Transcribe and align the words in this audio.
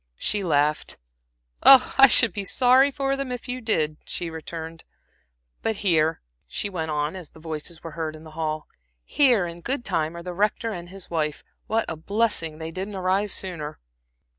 She 0.17 0.41
laughed. 0.43 0.97
"I 1.61 2.07
should 2.07 2.33
be 2.33 2.43
sorry 2.43 2.89
for 2.89 3.15
them 3.15 3.31
if 3.31 3.47
you 3.47 3.61
did," 3.61 3.97
she 4.03 4.31
returned. 4.31 4.83
"But 5.61 5.75
here," 5.85 6.21
she 6.47 6.69
went 6.71 6.89
on, 6.89 7.15
as 7.15 7.29
voices 7.29 7.83
were 7.83 7.91
heard 7.91 8.15
in 8.15 8.23
the 8.23 8.31
hall, 8.31 8.65
"here, 9.03 9.45
in 9.45 9.61
good 9.61 9.85
time, 9.85 10.15
are 10.17 10.23
the 10.23 10.33
Rector 10.33 10.71
and 10.71 10.89
his 10.89 11.11
wife. 11.11 11.43
What 11.67 11.85
a 11.87 11.95
blessing 11.95 12.57
they 12.57 12.71
didn't 12.71 12.95
arrive 12.95 13.31
sooner!" 13.31 13.77